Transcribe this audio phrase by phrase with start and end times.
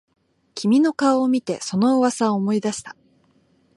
[0.55, 2.95] 君の顔を見てその噂を思い出した